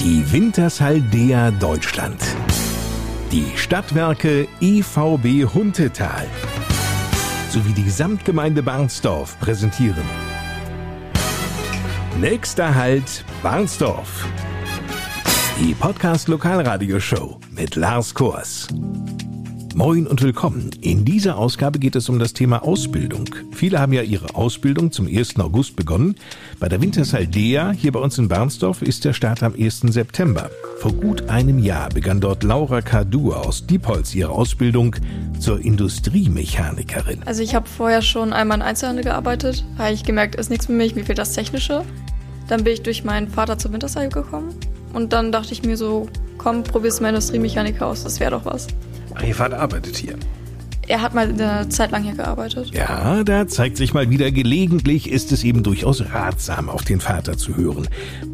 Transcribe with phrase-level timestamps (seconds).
[0.00, 2.22] Die Wintershaldea Deutschland.
[3.32, 6.26] Die Stadtwerke EVB Huntetal
[7.48, 10.04] sowie die Gesamtgemeinde Barnsdorf präsentieren.
[12.20, 14.26] Nächster Halt Barnsdorf.
[15.58, 18.68] Die Podcast Lokalradioshow mit Lars Kors.
[19.76, 20.70] Moin und willkommen.
[20.80, 23.28] In dieser Ausgabe geht es um das Thema Ausbildung.
[23.52, 25.38] Viele haben ja ihre Ausbildung zum 1.
[25.38, 26.14] August begonnen.
[26.58, 29.80] Bei der Wintersaldea hier bei uns in Barnsdorf ist der Start am 1.
[29.80, 30.48] September.
[30.78, 34.96] Vor gut einem Jahr begann dort Laura Kadur aus Diepholz ihre Ausbildung
[35.40, 37.22] zur Industriemechanikerin.
[37.26, 40.72] Also ich habe vorher schon einmal in Einzelhandel gearbeitet, habe ich gemerkt, ist nichts für
[40.72, 41.84] mich, mir fehlt das Technische.
[42.48, 44.54] Dann bin ich durch meinen Vater zur Winterseil gekommen
[44.94, 46.08] und dann dachte ich mir so,
[46.38, 48.68] komm, probier's mal Industriemechaniker aus, das wäre doch was.
[49.24, 50.16] Ihr Vater arbeitet hier.
[50.88, 52.70] Er hat mal eine Zeit lang hier gearbeitet.
[52.72, 57.36] Ja, da zeigt sich mal wieder, gelegentlich ist es eben durchaus ratsam, auf den Vater
[57.36, 57.88] zu hören.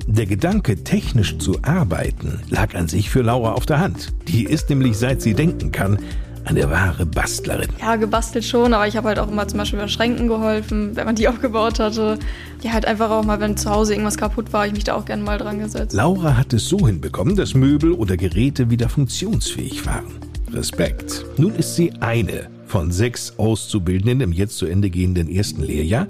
[0.07, 4.13] Der Gedanke, technisch zu arbeiten, lag an sich für Laura auf der Hand.
[4.29, 5.99] Die ist nämlich, seit sie denken kann,
[6.45, 7.69] eine wahre Bastlerin.
[7.81, 11.07] Ja, gebastelt schon, aber ich habe halt auch immer zum Beispiel bei Schränken geholfen, wenn
[11.07, 12.19] man die aufgebaut hatte.
[12.63, 15.07] Ja, halt einfach auch mal, wenn zu Hause irgendwas kaputt war, ich mich da auch
[15.07, 15.95] gerne mal dran gesetzt.
[15.95, 20.32] Laura hat es so hinbekommen, dass Möbel oder Geräte wieder funktionsfähig waren.
[20.55, 21.25] Respekt.
[21.37, 26.07] Nun ist sie eine von sechs Auszubildenden im jetzt zu Ende gehenden ersten Lehrjahr,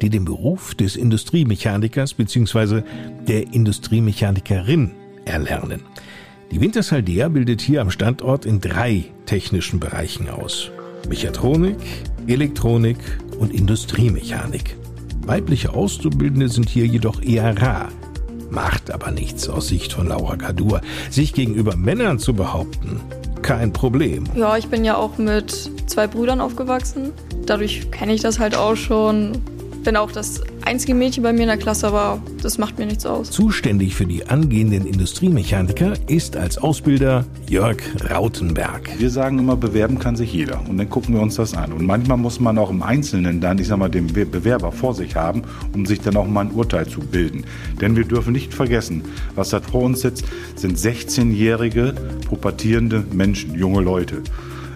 [0.00, 2.82] die den Beruf des Industriemechanikers bzw.
[3.28, 4.92] der Industriemechanikerin
[5.24, 5.82] erlernen.
[6.50, 10.70] Die Wintershaldea bildet hier am Standort in drei technischen Bereichen aus.
[11.08, 11.78] Mechatronik,
[12.26, 12.98] Elektronik
[13.38, 14.76] und Industriemechanik.
[15.24, 17.88] Weibliche Auszubildende sind hier jedoch eher rar.
[18.50, 20.82] Macht aber nichts aus Sicht von Laura Kadur.
[21.08, 23.00] Sich gegenüber Männern zu behaupten,
[23.58, 24.24] kein Problem.
[24.34, 27.12] Ja, ich bin ja auch mit zwei Brüdern aufgewachsen.
[27.44, 29.32] Dadurch kenne ich das halt auch schon.
[29.84, 33.04] Bin auch das einzige Mädchen bei mir in der Klasse, aber das macht mir nichts
[33.04, 33.32] aus.
[33.32, 38.90] Zuständig für die angehenden Industriemechaniker ist als Ausbilder Jörg Rautenberg.
[38.98, 40.60] Wir sagen immer, bewerben kann sich jeder.
[40.68, 41.72] Und dann gucken wir uns das an.
[41.72, 45.16] Und manchmal muss man auch im Einzelnen dann, ich sag mal, den Bewerber vor sich
[45.16, 45.42] haben,
[45.74, 47.44] um sich dann auch mal ein Urteil zu bilden.
[47.80, 49.02] Denn wir dürfen nicht vergessen,
[49.34, 51.94] was da vor uns sitzt, sind 16-jährige,
[52.28, 54.22] pubertierende Menschen, junge Leute.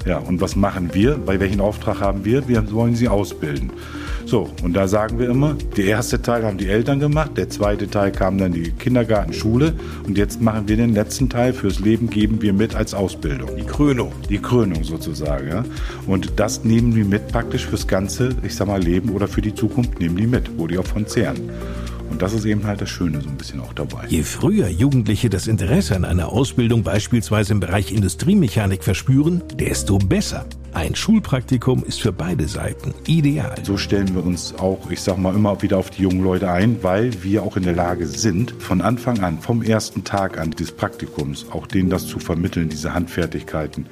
[0.07, 1.17] Ja, und was machen wir?
[1.19, 2.47] Bei welchen Auftrag haben wir?
[2.47, 3.73] Wir wollen sie ausbilden.
[4.25, 7.89] So, und da sagen wir immer, der erste Teil haben die Eltern gemacht, der zweite
[7.89, 9.75] Teil kam dann die Kindergarten, Schule
[10.05, 13.51] und jetzt machen wir den letzten Teil fürs Leben, geben wir mit als Ausbildung.
[13.57, 14.13] Die Krönung.
[14.29, 15.65] Die Krönung sozusagen, ja.
[16.09, 19.55] Und das nehmen wir mit praktisch fürs ganze, ich sag mal, Leben oder für die
[19.55, 21.51] Zukunft nehmen die mit, wo die auch von zehren.
[22.11, 24.07] Und das ist eben halt das Schöne so ein bisschen auch dabei.
[24.09, 30.47] Je früher Jugendliche das Interesse an einer Ausbildung beispielsweise im Bereich Industriemechanik verspüren, desto besser.
[30.77, 33.55] Ein Schulpraktikum ist für beide Seiten ideal.
[33.63, 36.83] So stellen wir uns auch, ich sag mal, immer wieder auf die jungen Leute ein,
[36.83, 40.73] weil wir auch in der Lage sind, von Anfang an, vom ersten Tag an des
[40.73, 43.87] Praktikums, auch denen das zu vermitteln, diese Handfertigkeiten,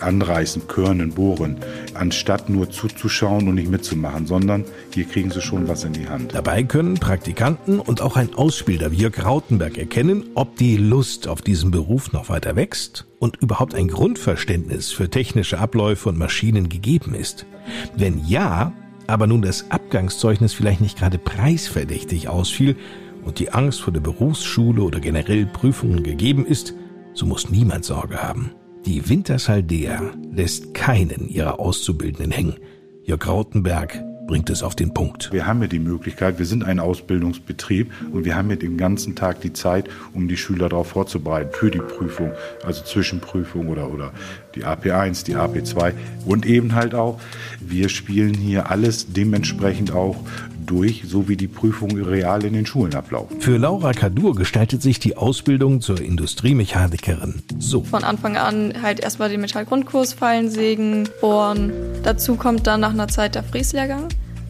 [0.00, 1.56] anreißen, körnen, bohren,
[1.94, 6.34] anstatt nur zuzuschauen und nicht mitzumachen, sondern hier kriegen sie schon was in die Hand.
[6.34, 11.42] Dabei können Praktikanten und auch ein Ausbilder wie Jörg Rautenberg erkennen, ob die Lust auf
[11.42, 17.14] diesen Beruf noch weiter wächst und überhaupt ein Grundverständnis für technische Abläufe und Maschinen gegeben
[17.14, 17.46] ist.
[17.96, 18.72] Wenn ja,
[19.06, 22.76] aber nun das Abgangszeugnis vielleicht nicht gerade preisverdächtig ausfiel
[23.24, 26.74] und die Angst vor der Berufsschule oder generell Prüfungen gegeben ist,
[27.12, 28.52] so muss niemand Sorge haben.
[28.86, 32.54] Die Wintershaldea lässt keinen ihrer Auszubildenden hängen.
[33.02, 35.32] Jörg Rautenberg bringt es auf den Punkt.
[35.32, 39.16] Wir haben ja die Möglichkeit, wir sind ein Ausbildungsbetrieb und wir haben ja den ganzen
[39.16, 42.30] Tag die Zeit, um die Schüler darauf vorzubereiten, für die Prüfung,
[42.64, 44.12] also Zwischenprüfung oder, oder
[44.54, 45.92] die AP1, die AP2
[46.24, 47.20] und eben halt auch,
[47.60, 50.16] wir spielen hier alles dementsprechend auch
[50.66, 53.40] durch, so wie die Prüfungen real in den Schulen ablaufen.
[53.40, 57.82] Für Laura Kadur gestaltet sich die Ausbildung zur Industriemechanikerin so.
[57.82, 61.72] Von Anfang an halt erstmal den Metallgrundkurs, Fallen, Sägen, Bohren.
[62.02, 64.08] Dazu kommt dann nach einer Zeit der Fräslehrgang.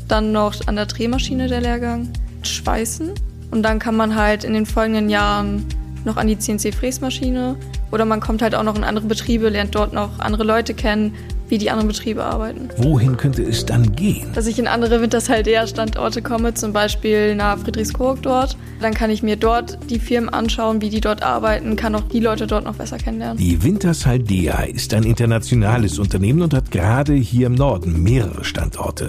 [0.08, 2.08] Dann noch an der Drehmaschine der Lehrgang,
[2.42, 3.12] Schweißen.
[3.50, 5.66] Und dann kann man halt in den folgenden Jahren
[6.04, 7.56] noch an die CNC-Fräsmaschine.
[7.90, 11.14] Oder man kommt halt auch noch in andere Betriebe, lernt dort noch andere Leute kennen,
[11.48, 12.68] wie die anderen Betriebe arbeiten.
[12.78, 14.28] Wohin könnte es dann gehen?
[14.34, 18.56] Dass ich in andere Wintershaldea-Standorte komme, zum Beispiel nach Friedrichskoog dort.
[18.80, 22.20] Dann kann ich mir dort die Firmen anschauen, wie die dort arbeiten, kann auch die
[22.20, 23.38] Leute dort noch besser kennenlernen.
[23.38, 29.08] Die Wintershaldea ist ein internationales Unternehmen und hat gerade hier im Norden mehrere Standorte.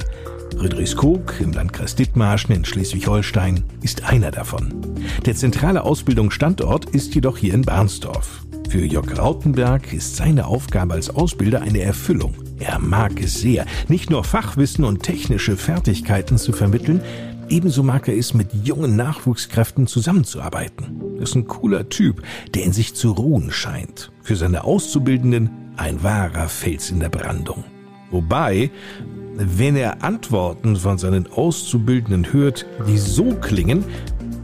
[0.57, 4.73] Friedrichskoog im Landkreis Dithmarschen in Schleswig-Holstein ist einer davon.
[5.25, 8.46] Der zentrale Ausbildungsstandort ist jedoch hier in Barnsdorf.
[8.69, 12.33] Für Jörg Rautenberg ist seine Aufgabe als Ausbilder eine Erfüllung.
[12.59, 17.01] Er mag es sehr, nicht nur Fachwissen und technische Fertigkeiten zu vermitteln,
[17.49, 21.01] Ebenso mag er es, mit jungen Nachwuchskräften zusammenzuarbeiten.
[21.15, 22.21] Er ist ein cooler Typ,
[22.53, 24.11] der in sich zu ruhen scheint.
[24.21, 27.63] Für seine Auszubildenden ein wahrer Fels in der Brandung.
[28.11, 28.69] Wobei,
[29.35, 33.85] wenn er Antworten von seinen Auszubildenden hört, die so klingen,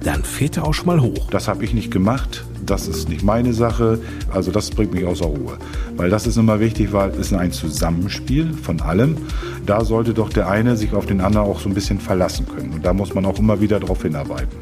[0.04, 1.30] dann fährt er auch schon mal hoch.
[1.32, 4.00] Das habe ich nicht gemacht, das ist nicht meine Sache,
[4.32, 5.58] also das bringt mich außer Ruhe.
[5.96, 9.18] Weil das ist immer wichtig, weil es ist ein Zusammenspiel von allem.
[9.66, 12.74] Da sollte doch der eine sich auf den anderen auch so ein bisschen verlassen können.
[12.74, 14.58] Und da muss man auch immer wieder darauf hinarbeiten.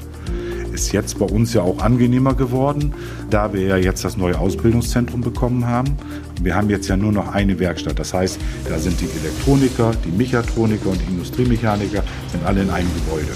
[0.72, 2.94] Ist jetzt bei uns ja auch angenehmer geworden,
[3.30, 5.98] da wir ja jetzt das neue Ausbildungszentrum bekommen haben.
[6.42, 8.00] Wir haben jetzt ja nur noch eine Werkstatt.
[8.00, 8.40] Das heißt,
[8.70, 13.32] da sind die Elektroniker, die Mechatroniker und die Industriemechaniker sind alle in einem Gebäude.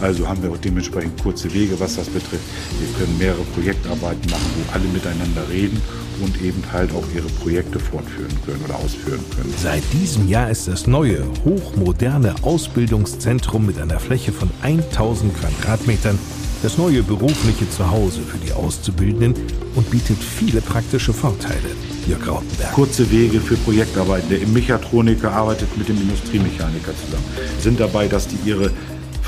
[0.00, 2.44] Also haben wir auch dementsprechend kurze Wege, was das betrifft.
[2.78, 5.80] Wir können mehrere Projektarbeiten machen, wo alle miteinander reden
[6.22, 9.52] und eben halt auch ihre Projekte fortführen können oder ausführen können.
[9.56, 16.18] Seit diesem Jahr ist das neue, hochmoderne Ausbildungszentrum mit einer Fläche von 1000 Quadratmetern
[16.62, 19.34] das neue berufliche Zuhause für die Auszubildenden
[19.76, 21.70] und bietet viele praktische Vorteile.
[22.08, 22.72] Jörg Rautenberg.
[22.72, 24.28] Kurze Wege für Projektarbeiten.
[24.30, 27.24] Der Mechatroniker arbeitet mit dem Industriemechaniker zusammen.
[27.60, 28.72] Sind dabei, dass die ihre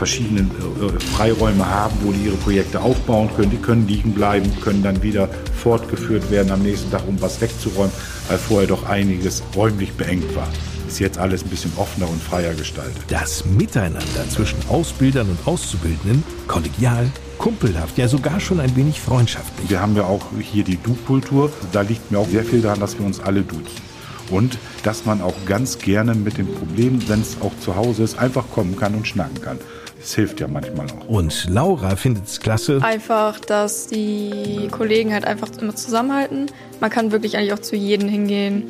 [0.00, 3.50] verschiedenen äh, Freiräume haben, wo die ihre Projekte aufbauen können.
[3.50, 5.28] Die können liegen bleiben, können dann wieder
[5.62, 7.92] fortgeführt werden am nächsten Tag, um was wegzuräumen,
[8.28, 10.48] weil vorher doch einiges räumlich beengt war.
[10.88, 12.96] Ist jetzt alles ein bisschen offener und freier gestaltet.
[13.08, 19.68] Das Miteinander zwischen Ausbildern und Auszubildenden, kollegial, kumpelhaft, ja sogar schon ein wenig freundschaftlich.
[19.68, 21.52] Wir haben ja auch hier die Du-Kultur.
[21.72, 23.90] Da liegt mir auch sehr viel daran, dass wir uns alle duzen
[24.30, 28.18] und dass man auch ganz gerne mit dem Problem, wenn es auch zu Hause ist,
[28.18, 29.58] einfach kommen kann und schnacken kann.
[30.02, 31.08] Es hilft ja manchmal auch.
[31.08, 32.80] Und Laura findet es klasse.
[32.82, 36.46] Einfach, dass die Kollegen halt einfach immer zusammenhalten.
[36.80, 38.64] Man kann wirklich eigentlich auch zu jedem hingehen,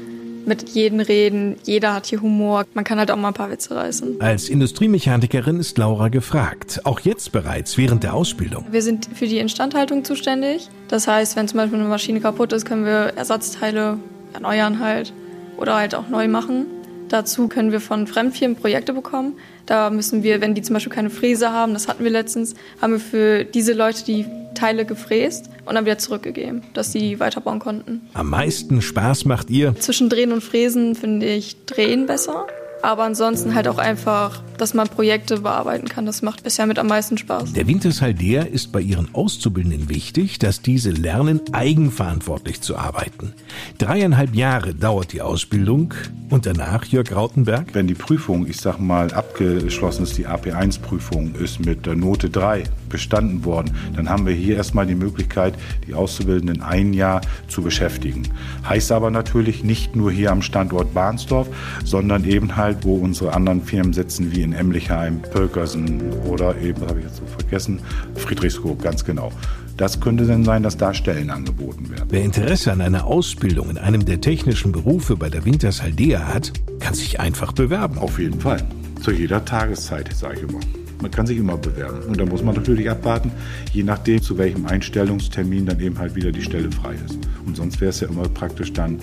[0.44, 1.56] mit jedem reden.
[1.62, 2.64] Jeder hat hier Humor.
[2.74, 4.20] Man kann halt auch mal ein paar Witze reißen.
[4.20, 6.80] Als Industriemechanikerin ist Laura gefragt.
[6.84, 8.66] Auch jetzt bereits während der Ausbildung.
[8.70, 10.68] Wir sind für die Instandhaltung zuständig.
[10.88, 13.98] Das heißt, wenn zum Beispiel eine Maschine kaputt ist, können wir Ersatzteile
[14.32, 15.12] erneuern halt
[15.56, 16.66] oder halt auch neu machen.
[17.10, 19.34] Dazu können wir von Fremdfirmen Projekte bekommen.
[19.66, 22.92] Da müssen wir, wenn die zum Beispiel keine Fräse haben, das hatten wir letztens, haben
[22.92, 28.08] wir für diese Leute die Teile gefräst und dann wieder zurückgegeben, dass sie weiterbauen konnten.
[28.14, 29.74] Am meisten Spaß macht ihr?
[29.80, 32.46] Zwischen Drehen und Fräsen finde ich Drehen besser.
[32.82, 36.06] Aber ansonsten halt auch einfach, dass man Projekte bearbeiten kann.
[36.06, 37.52] Das macht bisher mit am meisten Spaß.
[37.52, 43.32] Der Wintershall ist bei ihren Auszubildenden wichtig, dass diese lernen, eigenverantwortlich zu arbeiten.
[43.78, 45.94] Dreieinhalb Jahre dauert die Ausbildung
[46.30, 47.74] und danach, Jörg Rautenberg?
[47.74, 52.64] Wenn die Prüfung, ich sag mal, abgeschlossen ist, die AP1-Prüfung ist mit der Note 3
[52.90, 55.54] bestanden worden, dann haben wir hier erstmal die Möglichkeit,
[55.86, 58.24] die Auszubildenden ein Jahr zu beschäftigen.
[58.68, 61.48] Heißt aber natürlich nicht nur hier am Standort Bahnsdorf,
[61.84, 66.98] sondern eben halt, wo unsere anderen Firmen sitzen, wie in Emlichheim, Pölkersen oder eben, habe
[66.98, 67.80] ich jetzt so vergessen,
[68.16, 69.32] Friedrichskoog, ganz genau.
[69.76, 72.04] Das könnte dann sein, dass da Stellen angeboten werden.
[72.10, 76.92] Wer Interesse an einer Ausbildung in einem der technischen Berufe bei der Wintershaldea hat, kann
[76.92, 77.96] sich einfach bewerben.
[77.96, 78.62] Auf jeden Fall.
[79.00, 80.60] Zu jeder Tageszeit, sage ich immer.
[81.00, 82.02] Man kann sich immer bewerben.
[82.08, 83.32] Und da muss man natürlich abwarten,
[83.72, 87.18] je nachdem, zu welchem Einstellungstermin dann eben halt wieder die Stelle frei ist.
[87.46, 88.98] Und sonst wäre es ja immer praktisch dann,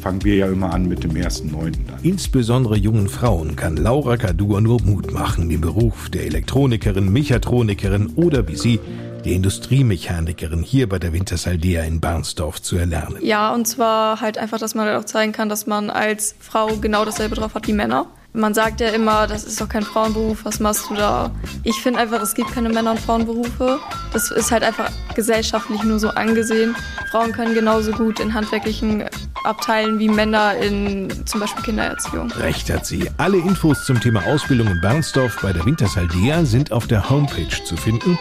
[0.00, 1.52] fangen wir ja immer an mit dem 1.9.
[1.52, 1.98] dann.
[2.02, 8.48] Insbesondere jungen Frauen kann Laura Kadur nur Mut machen, den Beruf der Elektronikerin, Mechatronikerin oder
[8.48, 8.80] wie sie
[9.24, 13.18] die Industriemechanikerin hier bei der Wintersaldea in Barnsdorf zu erlernen.
[13.22, 16.76] Ja, und zwar halt einfach, dass man halt auch zeigen kann, dass man als Frau
[16.76, 18.06] genau dasselbe drauf hat wie Männer.
[18.36, 21.30] Man sagt ja immer, das ist doch kein Frauenberuf, was machst du da?
[21.62, 23.78] Ich finde einfach, es gibt keine Männer- und Frauenberufe.
[24.12, 26.74] Das ist halt einfach gesellschaftlich nur so angesehen.
[27.12, 29.04] Frauen können genauso gut in handwerklichen
[29.44, 32.32] Abteilen wie Männer in zum Beispiel Kindererziehung.
[32.32, 33.08] Recht hat sie.
[33.18, 37.76] Alle Infos zum Thema Ausbildung in Bernsdorf bei der Wintersaldea sind auf der Homepage zu
[37.76, 38.18] finden.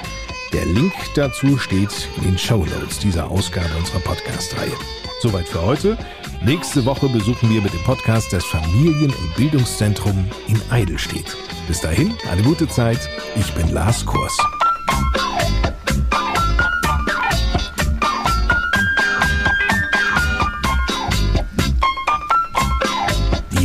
[0.53, 4.77] Der Link dazu steht in den Show Notes dieser Ausgabe unserer Podcast-Reihe.
[5.19, 5.97] Soweit für heute.
[6.45, 11.35] Nächste Woche besuchen wir mit dem Podcast das Familien- und Bildungszentrum in Eidelstedt.
[11.67, 12.99] Bis dahin, eine gute Zeit.
[13.35, 14.37] Ich bin Lars Kurs.